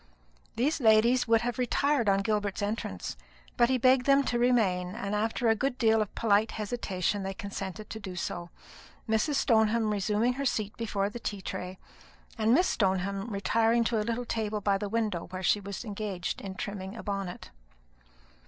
These 0.55 0.79
ladies 0.81 1.27
would 1.27 1.41
have 1.41 1.59
retired 1.59 2.09
on 2.09 2.23
Gilbert's 2.23 2.63
entrance, 2.63 3.15
but 3.55 3.69
he 3.69 3.77
begged 3.77 4.07
them 4.07 4.23
to 4.23 4.39
remain; 4.39 4.95
and 4.95 5.13
after 5.13 5.47
a 5.47 5.53
good 5.55 5.77
deal 5.77 6.01
of 6.01 6.15
polite 6.15 6.53
hesitation 6.53 7.21
they 7.21 7.35
consented 7.35 7.87
to 7.91 7.99
do 7.99 8.15
so, 8.15 8.49
Mrs. 9.07 9.35
Stoneham 9.35 9.91
resuming 9.91 10.33
her 10.33 10.43
seat 10.45 10.75
before 10.75 11.11
the 11.11 11.19
tea 11.19 11.43
tray, 11.43 11.77
and 12.35 12.51
Miss 12.51 12.65
Stoneham 12.67 13.27
retiring 13.29 13.83
to 13.83 13.99
a 13.99 14.01
little 14.01 14.25
table 14.25 14.59
by 14.59 14.79
the 14.79 14.89
window, 14.89 15.27
where 15.27 15.43
she 15.43 15.59
was 15.59 15.85
engaged 15.85 16.41
in 16.41 16.55
trimming 16.55 16.95
a 16.97 17.03
bonnet. 17.03 17.51